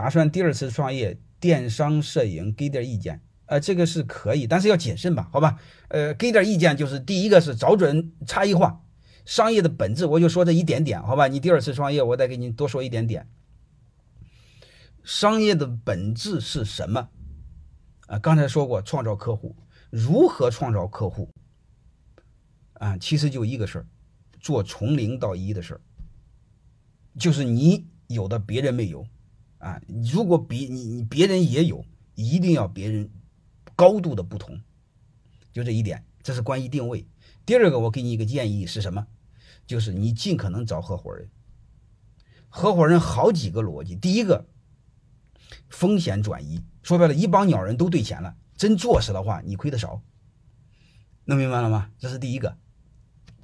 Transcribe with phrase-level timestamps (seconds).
[0.00, 3.20] 打算第二次创业，电商摄影给点意见。
[3.44, 5.28] 呃，这个是可以，但是要谨慎吧？
[5.30, 8.82] 好吧，呃，给点意见就是第一个是找准差异化，
[9.26, 11.28] 商业的本质，我就说这一点点，好吧？
[11.28, 13.28] 你第二次创业，我再给你多说一点点。
[15.04, 17.10] 商业的本质是什么？
[18.06, 19.54] 啊，刚才说过，创造客户，
[19.90, 21.28] 如何创造客户？
[22.72, 23.86] 啊，其实就一个事儿，
[24.40, 25.80] 做从零到一的事儿，
[27.18, 29.04] 就是你有的别人没有，
[29.60, 29.80] 啊，
[30.10, 31.84] 如果别你你别人也有，
[32.16, 33.08] 一定要别人。
[33.76, 34.60] 高度的不同，
[35.54, 37.06] 就这一点，这是关于定位。
[37.46, 39.06] 第二个，我给你一个建议是什么？
[39.66, 41.30] 就是你尽可能找合伙人。
[42.50, 43.96] 合伙人好几个逻辑。
[43.96, 44.46] 第一个，
[45.70, 50.02] 风险转移，说白了，一帮鸟人都兑钱了，真做死的话，你亏的少。
[51.24, 51.90] 能明白了吗？
[51.98, 52.58] 这是第一个。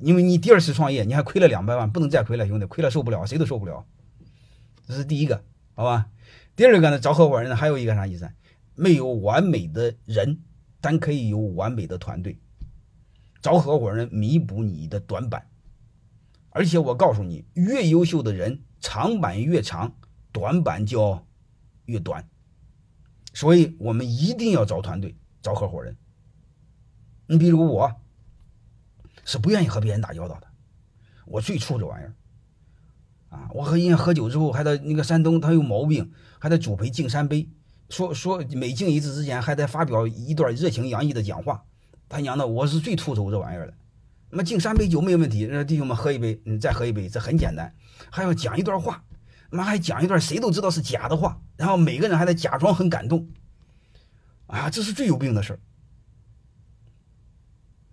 [0.00, 3.86] 因为你第二次创业，你还亏了两百万，不能再亏了，兄弟，亏了受不了，谁都受不了。
[4.88, 5.44] 这是第一个，
[5.74, 6.08] 好吧？
[6.56, 8.30] 第二个呢，找合伙人呢，还有一个啥意思？
[8.74, 10.40] 没有完美的人，
[10.80, 12.38] 但可以有完美的团队。
[13.42, 15.50] 找合伙人弥补你的短板，
[16.50, 19.94] 而且我告诉你，越优秀的人长板越长，
[20.32, 21.26] 短板就
[21.84, 22.26] 越短。
[23.34, 25.96] 所以我们一定要找团队，找合伙人。
[27.26, 27.92] 你比如我，
[29.24, 30.46] 是不愿意和别人打交道的，
[31.26, 32.14] 我最怵这玩意儿。
[33.54, 36.10] 我和人家喝酒之后，还在那个山东，他有毛病，
[36.40, 37.48] 还得主陪敬三杯。
[37.88, 41.62] 说说每敬一次之前，还得发表一段热情洋溢的讲话。
[42.08, 43.74] 他娘的，我是最吐槽这玩意儿的。
[44.30, 47.72] 那么敬三杯酒没有问题，让弟兄们喝一杯，你再喝一杯，这很简单。
[48.10, 49.04] 还要讲一段话，
[49.50, 53.28] 妈还讲一段谁都知道是假的话，然后每个人还得假装很感动。
[54.48, 55.60] 啊，这是最有病的事儿。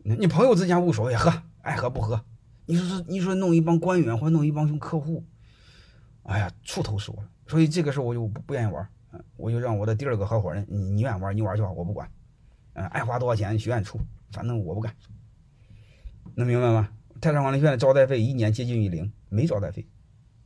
[0.02, 2.26] 你朋友之间无所谓，喝爱喝不喝。
[2.66, 5.24] 你说是你说弄一帮官员或弄一帮客户，
[6.24, 7.30] 哎呀，怵头死我了。
[7.48, 8.88] 所以这个事我就不不愿意玩。
[9.36, 12.10] 我就让我的第二个合伙人，你你愿意玩你玩去吧，我不管，
[12.76, 14.00] 嗯，爱花多少钱随便出，
[14.32, 14.96] 反正我不干，
[16.34, 16.90] 能明白吗？
[17.20, 19.86] 泰山管理学院的招待费一年接近于零，没招待费，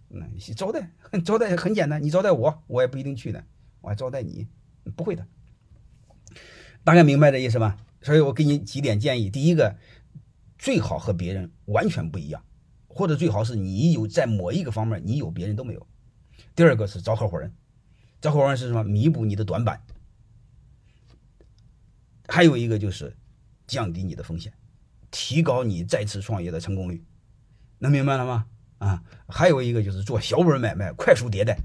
[0.07, 0.25] 那
[0.55, 0.89] 招待
[1.23, 3.43] 招待很简单，你招待我，我也不一定去的，
[3.81, 4.47] 我还招待你，
[4.95, 5.27] 不会的，
[6.83, 7.77] 大概明白这意思吧？
[8.01, 9.77] 所以我给你几点建议：第一个，
[10.57, 12.43] 最好和别人完全不一样，
[12.95, 15.81] 或者最好是你有在某一个方面你有别人都没有；
[16.55, 17.53] 第二个是找合伙人。
[18.21, 18.85] 这伙人是什么？
[18.85, 19.81] 弥补你的短板。
[22.29, 23.13] 还有一个就是
[23.67, 24.53] 降低你的风险，
[25.11, 27.03] 提高你再次创业的成功率。
[27.79, 28.47] 能明白了吗？
[28.77, 31.59] 啊，还有一个就是做小本买卖，快速迭代。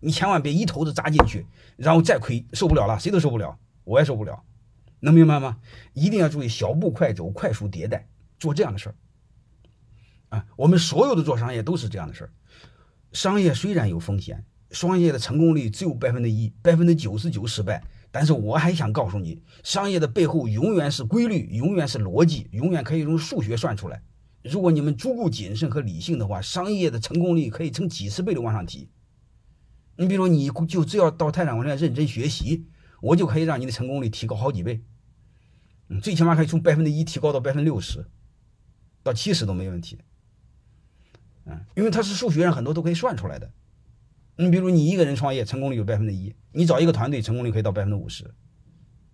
[0.00, 1.44] 你千万别一头子扎进去，
[1.76, 4.42] 然后再亏，受不了了，谁都受不了，我也受不了。
[5.00, 5.60] 能明白吗？
[5.92, 8.08] 一定要注意小步快走，快速迭代，
[8.38, 8.94] 做这样的事儿。
[10.30, 12.32] 啊，我们所有的做商业都是这样的事儿。
[13.12, 14.44] 商业虽然有风险。
[14.70, 17.82] 商业的成功率只有百分之一，百分之九十九失败。
[18.12, 24.00] 但是我还想告诉你，商业的背后永远是规律，永远是逻辑，永远可以用数学算出来。
[24.44, 28.88] 如果你们足够谨慎和理性的话，商业的成功率可以成几十倍的往上提。
[29.96, 32.64] 你比如说，你就只要到泰山网站认真学习，
[33.02, 34.84] 我就可以让你的成功率提高好几倍。
[35.88, 38.06] 嗯，最起码可以从百分之一提高到百分之六十，
[39.02, 39.98] 到七十都没问题。
[41.44, 43.50] 嗯，因为它是数学上很多都可以算出来的。
[44.36, 48.24] 你比如你一个人创业，成功率有百分之一；你找一个团队，成功率可以到百分之五十，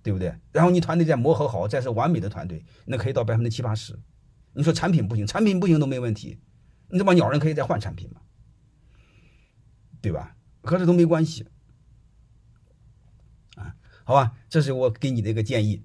[0.03, 0.35] 对不对？
[0.53, 3.99] 然后你团队再磨合好，再是完美的团队，那可以到百分之七八十。
[4.53, 6.39] 你说产品不行，产品不行都没问题，
[6.89, 8.21] 你这帮鸟人可以再换产品嘛，
[10.01, 10.37] 对吧？
[10.63, 11.47] 和这都没关系
[13.57, 15.85] 啊，好吧，这是我给你的一个建议。